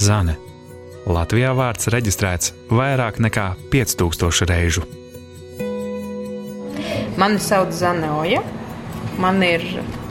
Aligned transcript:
Zane. 0.00 0.36
Latvijā 1.04 1.50
vārds 1.56 1.90
reģistrēts 1.92 2.54
vairāk 2.72 3.20
nekā 3.20 3.50
5000 3.72 4.48
reižu. 4.48 4.84
Mani 7.20 7.38
sauc 7.38 7.70
Zanoja, 7.76 8.40
man 9.22 9.42
ir 9.46 9.62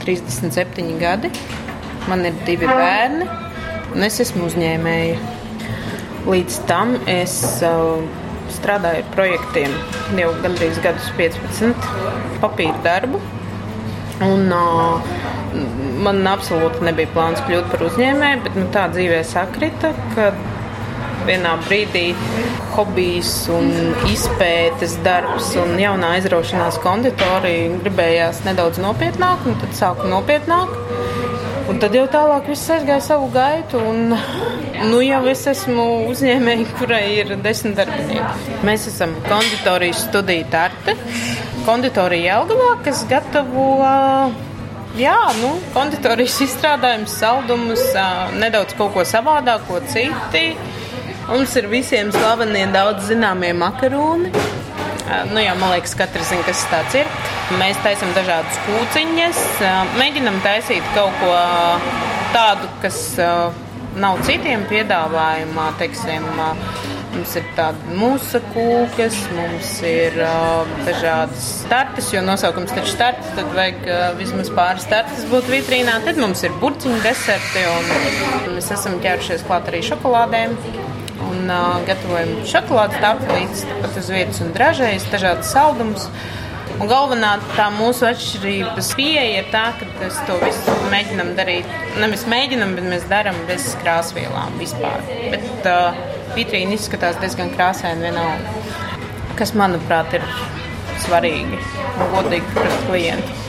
37 0.04 0.94
gadi, 1.00 1.30
man 2.08 2.24
ir 2.24 2.36
divi 2.46 2.68
bērni, 2.70 3.26
un 3.92 4.06
es 4.06 4.20
esmu 4.24 4.46
uzņēmēja. 4.48 5.18
Līdz 6.24 6.60
tam 6.70 6.94
es 7.10 7.34
uh, 7.66 8.00
strādāju 8.54 9.02
ar 9.02 9.10
projektiem 9.12 9.74
jau 10.16 10.30
gandrīz 10.40 10.80
gadus 10.84 11.10
15, 11.18 11.90
papīra 12.40 12.80
darbu. 12.86 13.20
Un, 14.24 14.48
uh, 14.54 15.43
man 16.04 16.24
absolūti 16.28 16.84
nebija 16.84 17.10
plāns 17.14 17.42
kļūt 17.46 17.70
par 17.72 17.86
uzņēmēju, 17.88 18.42
bet 18.44 18.58
nu, 18.60 18.66
tā 18.74 18.88
dzīvē 18.92 19.22
sakrita, 19.28 19.92
ka 20.14 20.30
vienā 21.24 21.54
brīdī 21.64 22.06
hobijs 22.74 23.32
un 23.52 23.70
izpētes 24.10 24.98
darbs 25.04 25.54
un 25.60 25.76
jaunā 25.80 26.14
aizraušanās 26.18 26.80
konditorija 26.84 27.78
gribējās 27.84 28.42
nedaudz 28.48 28.80
nopietnāk, 28.82 29.46
un 29.48 29.58
tad 29.62 29.76
sāku 29.78 30.10
nopietnāk. 30.10 30.74
Un 31.64 31.78
tad 31.80 31.94
jau 31.96 32.04
tālāk 32.12 32.50
viss 32.50 32.68
aizgāja 32.74 33.00
savu 33.00 33.30
gaitu, 33.32 33.78
un 33.80 34.12
nu 34.90 34.98
jau 35.00 35.22
es 35.32 35.46
esmu 35.48 35.86
uzņēmēji, 36.10 36.66
kurai 36.76 37.04
ir 37.22 37.32
desmit 37.40 37.78
darbinieki. 37.78 38.58
Mēs 38.68 38.84
esam 38.90 39.14
konditorijas 39.24 40.04
studija 40.10 40.44
Tarte, 40.52 40.98
konditorija 41.64 42.34
Jelgavā, 42.34 42.74
kas 42.84 43.06
gatavo 43.08 43.70
Jā, 44.94 45.16
nu, 45.40 45.48
konditorijas 45.74 46.36
izstrādājums, 46.44 47.16
saldumus, 47.18 47.82
nedaudz 48.38 48.76
kaut 48.78 48.92
ko 48.94 49.02
savādāko, 49.02 49.80
citi. 49.90 50.44
Mums 51.26 51.56
ir 51.58 51.66
visiem 51.72 52.12
slavenie 52.14 52.68
daudz 52.70 53.08
zināmie 53.08 53.50
makaroni. 53.58 54.30
Nu, 55.32 55.40
jā, 55.42 55.56
man 55.58 55.74
liekas, 55.74 55.96
katrs 55.98 56.30
zina, 56.30 56.46
kas 56.46 56.62
tas 56.70 56.94
ir. 57.00 57.10
Mēs 57.58 57.80
taisām 57.82 58.14
dažādas 58.14 58.60
kūciņas, 58.68 59.42
mēģinam 59.98 60.38
taisīt 60.46 60.86
kaut 60.94 61.18
ko 61.18 61.34
tādu, 62.36 62.70
kas 62.84 63.00
nav 63.98 64.22
citiem 64.28 64.62
piedāvājumā. 64.70 65.72
Teiksim, 65.82 66.30
mums 67.14 67.34
ir 67.38 67.46
tāda 67.56 67.96
mūsu 67.96 68.40
kūkas, 68.52 69.18
mums 69.36 69.70
ir 69.86 70.16
uh, 70.22 70.70
dažādas 70.86 71.46
startas, 71.62 72.10
jo 72.14 72.22
nosaukums 72.24 72.74
taču 72.74 72.92
startas, 72.94 73.30
tad 73.36 73.50
vajag 73.56 73.86
uh, 73.88 74.04
vismaz 74.18 74.50
pāris 74.54 74.86
startas 74.88 75.26
būt 75.30 75.50
vitrīnā. 75.52 76.00
Tad 76.06 76.20
mums 76.20 76.44
ir 76.46 76.54
burciņu 76.62 77.00
deserti 77.04 77.64
un 77.70 78.56
mēs 78.56 78.72
esam 78.74 78.98
ķērušies 79.04 79.46
klāt 79.48 79.70
arī 79.70 79.82
šokolādēm 79.86 80.56
un 81.24 81.50
uh, 81.50 81.82
gatavojam 81.88 82.32
šokolādes 82.50 83.02
tafelītes, 83.02 83.66
pat 83.82 84.00
uz 84.00 84.10
vietas 84.12 84.42
un 84.44 84.54
dražējas, 84.56 85.12
dažādas 85.14 85.52
saldumus. 85.54 86.08
Un 86.74 86.88
galvenā 86.90 87.36
tā 87.54 87.68
mūsu 87.70 88.02
atšķirības 88.08 88.88
pieeja 88.98 89.44
ir 89.44 89.52
tā, 89.52 89.68
ka 89.78 89.86
mēs 90.00 90.16
to 90.26 90.34
visu 90.42 90.74
mēģinām 90.90 91.30
darīt. 91.38 91.70
Nevis 92.02 92.26
mēģinām, 92.26 92.74
bet 92.74 92.88
mēs 92.90 93.06
darām 93.12 93.38
bez 93.46 93.68
krāsvielām 93.84 94.58
vispār. 94.58 95.06
Bet 95.30 95.70
uh, 95.70 95.94
vitrīna 96.34 96.74
izskatās 96.76 97.18
diezgan 97.22 97.52
krāsaini 97.54 98.08
vienalga. 98.08 98.52
Kas, 99.38 99.54
manuprāt, 99.58 100.14
ir 100.18 100.26
svarīgi 101.04 101.58
un 101.58 102.14
godīgi 102.14 102.54
pret 102.54 102.78
klientu. 102.88 103.43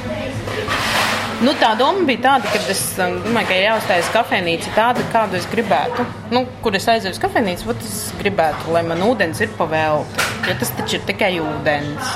Nu, 1.44 1.52
tā 1.59 1.73
doma 1.75 2.05
bija 2.08 2.22
tāda, 2.23 2.47
ka 2.47 2.59
es 2.72 2.81
um, 3.03 3.17
domāju, 3.25 3.50
ka 3.50 3.55
jāuzstājas 3.59 4.11
kafejnīca 4.14 4.72
tāda, 4.75 5.03
kādu 5.11 5.36
es 5.36 5.47
gribētu. 5.52 6.05
Nu, 6.31 6.45
kur 6.64 6.78
es 6.78 6.88
aizēju 6.88 7.17
uz 7.17 7.19
kafejnīcu, 7.19 7.67
tad 7.67 7.83
es 7.83 7.97
gribētu, 8.22 8.72
lai 8.72 8.86
man 8.88 9.03
ūdens 9.03 9.41
ir 9.44 9.52
pavēlta. 9.59 10.30
Jo 10.45 10.56
tas 10.61 10.72
taču 10.78 11.00
ir 11.00 11.03
tikai 11.09 11.31
ūdens. 11.41 12.13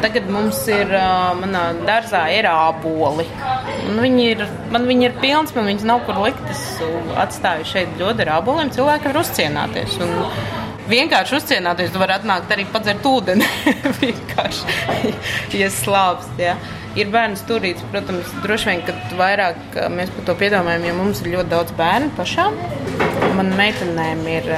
Tagad 0.00 0.30
mums 0.32 0.62
ir, 0.72 0.88
uh, 0.94 1.34
manā 1.36 1.66
dārzā 1.84 2.22
ir 2.32 2.48
āboli. 2.48 3.26
Viņi 3.90 4.26
ir, 4.30 4.46
man 4.72 4.88
viņi 4.88 5.08
ir 5.10 5.20
pilns, 5.20 5.52
man 5.56 5.68
viņas 5.68 5.88
nav 5.90 6.04
kur 6.08 6.22
likt. 6.24 6.40
Es 6.54 6.64
atstāju 7.20 7.68
šeit 7.68 8.00
ļoti 8.00 8.24
ar 8.24 8.36
āboliem, 8.38 8.72
cilvēki 8.72 9.10
var 9.10 9.20
uzcienāties. 9.20 9.98
Un, 10.06 10.16
vienkārši 10.88 11.36
uzcienāties, 11.38 11.92
tu 11.92 12.00
vari 12.00 12.16
atnākt 12.16 12.52
arī 12.54 12.66
padzert 12.70 13.06
ūdeni. 13.06 13.46
vienkārši, 14.02 15.14
ja 15.60 15.70
slāpst. 15.74 16.36
Ja. 16.40 16.56
Ir 16.98 17.06
bērnu 17.12 17.38
stūrītis, 17.38 17.84
protams, 17.92 18.30
droši 18.42 18.66
vien, 18.66 18.80
ka 18.82 18.94
vairāk 19.18 19.76
mēs 19.94 20.10
par 20.16 20.24
to 20.26 20.34
piedomājam, 20.40 20.88
jo 20.88 20.94
mums 20.98 21.20
ir 21.22 21.36
ļoti 21.36 21.52
daudz 21.52 21.74
bērnu 21.78 22.10
pašām. 22.16 22.56
Man 23.38 23.52
meitenēm 23.54 24.24
ir 24.26 24.48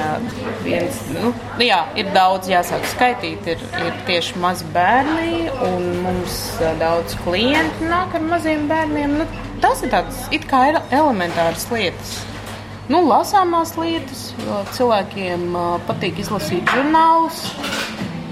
viens, 0.65 0.97
nu, 1.13 1.29
jā, 1.61 1.83
ir 1.99 2.09
daudz 2.15 2.49
jāsāk 2.49 2.89
skaitīt, 2.89 3.45
ir, 3.53 3.61
ir 3.83 4.01
tieši 4.09 4.41
mazi 4.41 4.65
bērni, 4.73 5.45
un 5.69 5.87
mums 6.01 6.41
daudz 6.81 7.13
klienti 7.21 7.85
nāk 7.91 8.17
ar 8.17 8.25
maziem 8.33 8.65
bērniem. 8.71 9.17
Nu, 9.21 9.29
tas 9.61 9.85
ir 9.85 9.93
tāds 9.93 10.25
it 10.33 10.49
kā 10.49 10.65
elementāras 10.89 11.69
lietas. 11.69 12.23
Nu, 12.91 12.99
lasāmās 13.07 13.77
lietas, 13.79 14.25
cilvēkiem 14.75 15.53
patīk 15.87 16.19
izlasīt 16.19 16.67
žurnālus. 16.67 17.45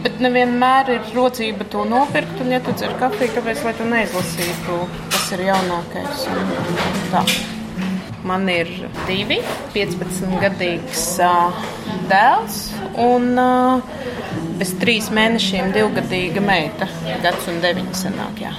Bet 0.01 0.17
nevienmēr 0.19 0.89
ir 0.95 1.11
rocība 1.13 1.67
to 1.69 1.85
nopirkt, 1.85 2.39
un, 2.41 2.49
ja 2.55 2.59
tu 2.65 2.73
dzer 2.73 2.95
kafiju, 2.99 3.35
kāpēc 3.35 3.61
lai 3.67 3.73
tu 3.77 3.85
neizlasītu, 3.85 4.77
kas 5.13 5.27
ir 5.37 5.43
jaunākais? 5.45 6.23
Tā. 7.13 7.21
Man 8.25 8.49
ir 8.53 8.69
divi, 9.07 9.39
15 9.75 10.41
gadīgs 10.41 11.05
uh, 11.25 11.61
dēls 12.09 12.57
un 13.01 13.31
uh, 13.41 13.93
bez 14.59 14.75
trīs 14.81 15.09
mēnešiem 15.13 15.71
divgadīga 15.77 16.43
meita, 16.45 16.89
gads 17.23 17.49
un 17.49 17.61
deviņi 17.63 17.97
senāk. 18.03 18.43
Jā. 18.45 18.53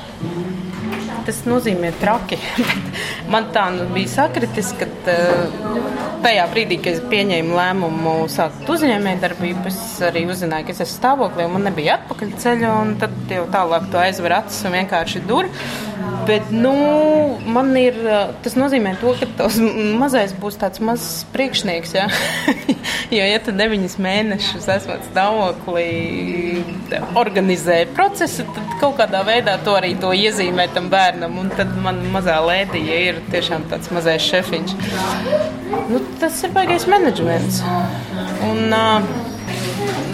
Tas 1.26 1.42
nozīmē 1.46 1.92
traki. 2.00 2.38
Man 3.32 3.50
tā 3.54 3.68
nu 3.74 3.86
bija 3.94 4.10
sakritis, 4.10 4.72
ka 4.78 4.88
uh, 5.12 5.92
tajā 6.24 6.46
brīdī, 6.50 6.78
kad 6.82 6.96
es 6.96 7.04
pieņēmu 7.12 7.54
lēmumu 7.58 8.14
sākt 8.32 8.68
uzņēmējdarbību, 8.74 9.66
es 9.70 9.80
arī 10.06 10.24
uzzināju, 10.30 10.68
ka 10.68 10.74
es 10.74 10.82
esmu 10.84 10.98
stāvoklī 10.98 11.46
un 11.46 11.56
man 11.56 11.68
nebija 11.70 12.00
atpakaļceļa. 12.00 12.74
Tad 13.02 13.36
jau 13.36 13.46
tālāk 13.54 13.88
to 13.92 14.02
aizver 14.02 14.38
acis 14.40 14.66
un 14.66 14.76
vienkārši 14.78 15.24
dur. 15.28 15.50
Bet, 16.26 16.50
nu, 16.54 16.72
man 17.50 17.72
ir 17.78 17.96
tas 18.44 18.54
nozīmē 18.58 18.94
to, 19.00 19.14
ka 19.18 19.26
tas 19.40 19.56
mazais 19.98 20.34
būs 20.38 20.58
tāds 20.60 20.82
mazs 20.84 21.24
priekšnieks. 21.34 21.94
Ja? 21.96 22.06
jo, 23.16 23.24
ja 23.26 23.40
tu 23.42 23.54
deviņus 23.56 23.96
mēnešus 24.02 24.68
esmu 24.76 24.98
stāvoklī, 25.08 25.88
organizē 27.18 27.82
procesu, 27.96 28.46
tad 28.54 28.76
kaut 28.82 28.96
kādā 29.00 29.24
veidā 29.26 29.56
to 29.66 29.74
arī 29.78 29.94
to 30.02 30.12
iezīmē 30.14 30.68
tam 30.76 30.88
bērnam. 30.92 31.40
Un 31.42 31.50
tad 31.58 31.74
man 31.82 31.98
mazā 32.14 32.38
lēdija 32.44 33.02
ir 33.08 33.20
tiešām 33.34 33.66
tāds 33.72 33.90
mazais 33.94 34.22
šefiņš. 34.30 34.76
Nu, 35.90 36.02
tas 36.22 36.38
ir 36.46 36.54
baigais 36.54 36.86
menedžments. 36.90 37.62
Un, 38.46 38.68
uh, 38.70 39.02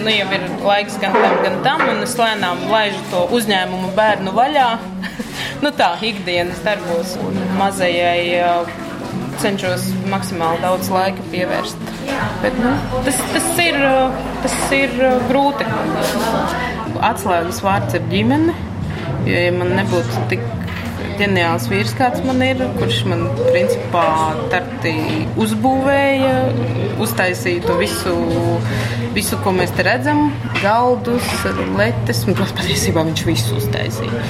nu, 0.03 0.11
jau 0.13 0.29
ir 0.37 0.45
laiks 0.65 0.99
gan 1.03 1.17
tam, 1.17 1.41
gan 1.45 1.59
tam, 1.67 1.85
un 1.93 2.05
es 2.07 2.17
lēnām 2.19 2.69
laižu 2.73 3.03
to 3.13 3.25
uzņēmumu 3.39 3.93
bērnu 3.99 4.35
vaļā. 4.37 4.71
nu, 5.63 5.73
tā 5.79 5.93
ikdienas 6.11 6.61
darbos 6.67 7.17
un 7.23 7.39
mazajai 7.59 8.67
cenšos 9.39 9.89
maksimāli 10.11 10.63
daudz 10.65 10.91
laika 10.93 11.25
pievērst. 11.33 11.91
Bet, 12.43 12.57
nu, 12.59 12.73
tas, 13.07 13.19
tas, 13.35 13.49
ir, 13.63 13.79
tas 14.45 14.57
ir 14.75 14.95
grūti. 15.31 15.67
Atslēgas 17.09 17.63
vārds 17.63 17.99
ir 17.99 18.09
ģimene. 18.11 18.57
Ja 19.29 19.49
man 19.55 19.75
nebūtu 19.77 20.25
tik 20.31 20.43
ģeniāls 21.19 21.67
vīrs, 21.71 21.95
kāds 21.99 22.23
man 22.27 22.43
ir, 22.45 22.61
kurš 22.79 23.03
man 23.11 23.25
principā 23.49 24.05
tarti 24.53 24.95
uzbūvēja, 25.41 26.35
uztaisīja 27.03 27.65
to 27.67 27.77
visu, 27.81 28.15
visu, 29.17 29.39
ko 29.45 29.53
mēs 29.57 29.75
te 29.77 29.87
redzam, 29.87 30.29
galdus, 30.61 31.29
letes, 31.79 32.25
un 32.29 32.39
patiesībā 32.39 33.05
viņš 33.09 33.25
visu 33.29 33.59
uztaisīja. 33.59 34.23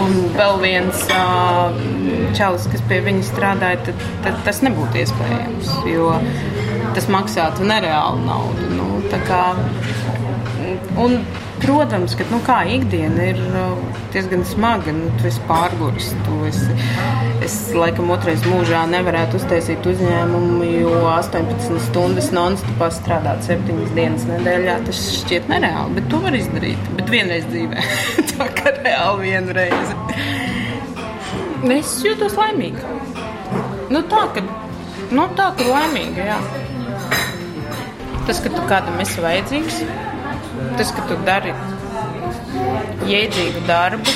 Un 0.00 0.16
vēl 0.36 0.56
viens 0.64 1.04
čalis, 2.38 2.68
kas 2.72 2.84
pie 2.88 3.02
viņa 3.06 3.26
strādāja, 3.30 3.82
tad, 3.88 4.08
tad 4.26 4.40
tas 4.46 4.62
nebūtu 4.66 5.02
iespējams, 5.02 5.74
jo 5.90 6.14
tas 6.96 7.08
maksātu 7.12 7.68
nereālu 7.68 8.24
naudu. 8.26 8.72
Nu, 8.76 8.88
kā, 9.26 9.44
un, 11.00 11.20
Protams, 11.60 12.14
ka 12.16 12.24
nu, 12.30 12.38
kā 12.46 12.58
ikdiena 12.72 13.26
ir 13.32 13.40
uh, 13.52 13.80
diezgan 14.14 14.44
smaga. 14.48 14.94
Nu, 14.96 15.10
tu 15.20 15.28
esi 15.28 15.42
pārguris. 15.48 16.10
Tu 16.26 16.38
esi, 16.48 16.76
es 17.46 17.56
laikam 17.76 18.12
otrais 18.14 18.44
mūžā 18.48 18.86
nevarētu 18.90 19.40
uztaisīt 19.40 19.86
uzņēmumu, 19.92 20.70
jo 20.80 20.94
18 21.12 21.82
stundas 21.88 22.30
non-stopā 22.36 22.90
strādāt 22.96 23.44
7 23.48 23.92
dienas 23.96 24.24
nedēļā. 24.30 24.78
Tas 24.88 25.02
šķiet 25.20 25.50
nereāli, 25.52 25.98
bet 25.98 26.08
to 26.12 26.22
var 26.24 26.38
izdarīt. 26.38 26.88
Bet 26.96 27.12
vienreiz 27.12 27.44
dzīvē. 27.52 27.84
Tā 28.34 28.48
kā 28.56 28.74
reāli 28.80 29.28
vienu 29.28 29.58
reizi. 29.60 30.00
Es 31.76 31.98
jūtos 32.06 32.38
laimīga. 32.40 32.98
Nu, 33.90 34.00
tā, 34.08 34.22
ka 34.32 34.42
Nu, 35.10 35.24
tā 35.34 35.48
kā 35.58 35.64
laimīga, 35.66 36.22
jā. 36.22 36.36
Tas, 38.28 38.38
ka 38.44 38.52
tu 38.52 38.62
kādam 38.70 39.00
esi 39.02 39.18
vajadzīgs, 39.24 39.80
tas, 40.80 40.92
ka 40.96 41.02
tu 41.04 41.16
dari 41.26 41.50
jēdzīgu 43.10 43.66
darbu. 43.68 44.12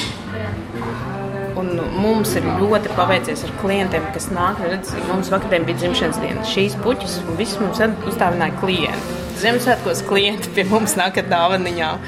Un 1.61 1.69
mums 2.00 2.32
ir 2.38 2.46
ļoti 2.58 2.93
paveicies 2.96 3.44
ar 3.46 3.52
klientiem, 3.61 4.06
kas 4.14 4.31
nāk. 4.32 4.62
Redz, 4.64 4.94
mums 5.11 5.28
vakarā 5.32 5.61
bija 5.69 5.82
dzimšanas 5.82 6.20
diena. 6.22 6.44
Šīs 6.49 6.76
puķis 6.84 7.19
un 7.22 7.37
viss 7.38 7.61
mums 7.61 7.82
uzdāvināja 8.08 8.56
klienti. 8.62 9.19
Ziemassvētkos 9.43 10.00
klienti 10.08 10.52
pie 10.56 10.64
mums 10.70 10.96
nāk 10.96 11.20
ar 11.20 11.28
dāvanām 11.28 11.99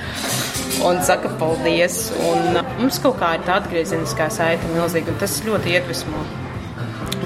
un 0.87 1.03
saka 1.05 1.31
paldies. 1.41 2.01
Un 2.31 2.57
mums 2.81 3.01
kaut 3.05 3.21
kā 3.21 3.35
ir 3.37 3.45
tā 3.45 3.61
atgriezeniskā 3.61 4.31
saite 4.33 4.73
milzīga, 4.73 5.13
un 5.13 5.21
tas 5.21 5.37
ļoti 5.45 5.77
iedvesmo. 5.77 6.25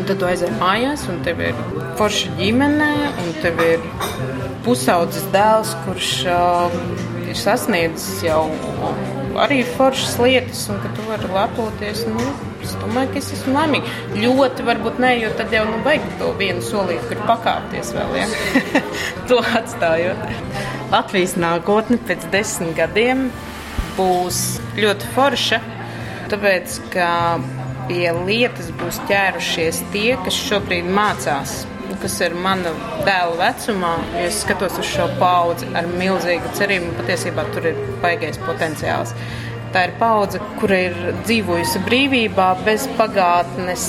Un 0.01 0.09
tad 0.09 0.19
tu 0.19 0.27
aizej 0.27 0.51
mājās, 0.59 1.07
un 1.13 1.23
tev 1.27 1.43
ir 1.47 1.63
forša 2.01 2.35
ģimene, 2.41 2.91
un 3.23 3.33
tev 3.43 3.63
ir 3.65 3.87
pusaudzis 4.67 5.27
dēls, 5.35 5.75
kurš 5.87 6.13
uh, 6.31 7.20
ir 7.31 7.39
sasniedzis 7.39 8.23
jau 8.27 8.45
arī 9.41 9.61
foršas 9.77 10.17
lietas, 10.21 10.65
un 10.73 10.81
ka 10.83 10.91
tu 10.97 11.05
vari 11.09 11.31
lepoties. 11.35 12.03
Nu, 12.11 12.33
es 12.65 12.75
domāju, 12.81 13.13
ka 13.15 13.21
es 13.23 13.31
esmu 13.37 13.55
laimīga. 13.55 13.95
Ļoti 14.19 14.67
varbūt 14.67 15.01
ne, 15.03 15.13
jo 15.23 15.31
tad 15.39 15.55
jau 15.55 15.65
nu, 15.69 15.79
vajag 15.87 16.09
to 16.21 16.33
vienu 16.41 16.65
solīti, 16.65 17.07
kur 17.11 17.23
pakāpties 17.31 17.95
vēl. 17.97 18.19
Ja? 18.19 18.83
to 19.31 19.41
atstājot. 19.61 20.27
Latvijas 20.91 21.37
nākotne 21.41 22.01
pēc 22.09 22.27
desmit 22.35 22.75
gadiem 22.79 23.29
būs 23.99 24.61
ļoti 24.81 25.15
forša, 25.15 25.61
tāpēc 26.33 26.79
ka 26.95 27.11
pie 27.91 28.07
lietas 28.25 28.71
būs 28.81 29.01
ķērušies 29.11 29.85
tie, 29.95 30.15
kas 30.25 30.37
šobrīd 30.49 30.89
mācās 30.95 31.61
kas 32.01 32.17
ir 32.25 32.35
mana 32.39 32.73
dēla 33.07 33.37
vecumā, 33.41 33.93
ja 34.15 34.27
es 34.29 34.41
skatos 34.45 34.79
uz 34.81 34.89
šo 34.89 35.09
paudzi 35.21 35.69
ar 35.77 35.89
milzīgu 35.91 36.53
cerību, 36.59 36.95
patiesībā 37.01 37.47
tur 37.55 37.71
ir 37.73 37.81
baigais 38.03 38.39
potenciāls. 38.47 39.15
Tā 39.71 39.85
ir 39.87 39.93
paudze, 40.01 40.41
kura 40.59 40.81
ir 40.89 40.97
dzīvojusi 41.23 41.83
brīvībā, 41.87 42.49
bez 42.67 42.89
pagātnes, 42.99 43.85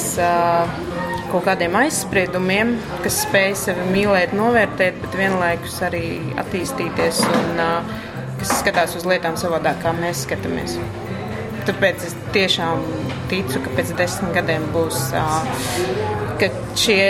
kaut 1.32 1.48
kādiem 1.48 1.78
aizspriedumiem, 1.80 2.76
kas 3.02 3.24
spēj 3.24 3.56
sevi 3.64 3.88
mīlēt, 3.94 4.36
novērtēt, 4.38 5.00
bet 5.02 5.18
vienlaikus 5.18 5.80
arī 5.88 6.06
attīstīties 6.42 7.24
un 7.30 7.64
kas 8.42 8.54
skatās 8.60 8.94
uz 9.00 9.08
lietām 9.10 9.38
savādāk, 9.40 9.82
kā 9.82 9.94
mēs 9.98 10.26
skatāmies. 10.28 10.78
Tāpēc 11.66 12.06
es 12.08 12.16
tiešām 12.34 12.82
ticu, 13.30 13.62
ka 13.62 13.74
pēc 13.78 13.94
desmit 14.00 14.34
gadiem 14.38 14.64
būs, 14.74 15.02
ka 16.42 16.50
šie 16.78 17.04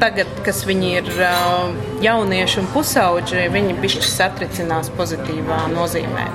tagad, 0.00 0.30
kas 0.46 0.64
viņi 0.68 0.90
ir 1.00 1.10
jaunieši 2.04 2.60
un 2.62 2.68
pusauģi, 2.74 3.46
viņi 3.54 3.76
bišķi 3.82 4.10
satricinās 4.10 4.90
pozitīvā 4.98 5.64
nozīmē. 5.74 6.26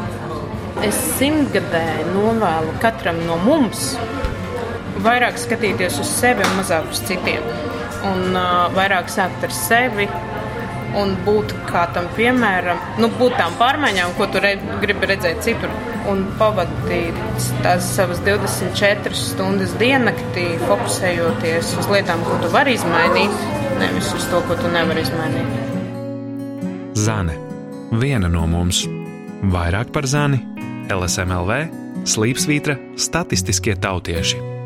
Es 0.85 0.95
simtgadē 1.17 1.85
novēlu 2.13 2.77
katram 2.79 3.19
no 3.27 3.35
mums 3.43 3.93
vairāk 5.03 5.39
skatīties 5.39 5.99
uz 5.99 6.11
sevi 6.11 6.45
un 6.45 6.55
mazāk 6.59 6.87
uz 6.91 7.01
citiem. 7.07 7.43
Un 8.07 8.31
uh, 8.31 8.69
vairāk 8.75 9.11
sākt 9.11 9.43
ar 9.43 9.53
sevi 9.55 10.07
un 10.97 11.15
būt 11.25 11.53
kā 11.69 11.85
tam 11.95 12.09
piemēram, 12.17 12.79
nu, 13.01 13.09
būt 13.19 13.37
tām 13.39 13.55
pārmaiņām, 13.59 14.15
ko 14.17 14.27
tu 14.31 14.41
re, 14.43 14.55
gribi 14.81 15.09
redzēt 15.11 15.41
citur. 15.45 15.73
Un 16.09 16.23
pavadīt 16.39 17.17
tās 17.61 17.85
savas 17.93 18.21
24 18.25 19.13
stundas 19.17 19.75
diennaktī, 19.81 20.47
fokusējoties 20.65 21.73
uz 21.81 21.89
lietām, 21.91 22.23
ko 22.25 22.39
tu 22.41 22.51
vari 22.53 22.73
izmainīt, 22.79 23.43
nevis 23.81 24.09
uz 24.17 24.25
to, 24.31 24.41
ko 24.47 24.57
tu 24.57 24.71
nevari 24.73 25.05
izmainīt. 25.05 25.49
Zane, 26.99 27.35
viena 28.01 28.31
no 28.31 28.47
mums, 28.49 28.85
vairāk 29.53 29.93
par 29.95 30.09
zani, 30.09 30.41
LSMLV, 30.89 31.59
slīpsvītra, 32.09 32.79
statistiskie 32.97 33.77
tautieši. 33.79 34.58